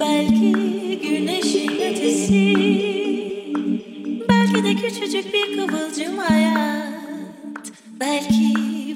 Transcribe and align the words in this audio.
Belki 0.00 0.52
güneşin 1.02 1.70
ötesi. 1.70 2.54
Belki 4.28 4.64
de 4.64 4.74
küçücük 4.74 5.34
bir 5.34 5.56
kıvılcım 5.56 6.18
hayat. 6.18 7.72
Belki 8.00 8.54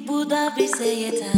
bu 0.09 0.31
da 0.31 0.55
bize 0.59 0.89
yeter. 0.89 1.38